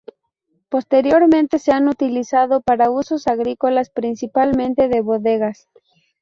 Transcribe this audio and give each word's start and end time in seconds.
Posteriormente 0.69 1.59
se 1.59 1.71
han 1.73 1.87
utilizado 1.87 2.61
para 2.63 2.89
usos 2.89 3.27
agrícolas, 3.27 3.91
principalmente 3.91 4.87
de 4.87 5.01
bodegas. 5.01 5.69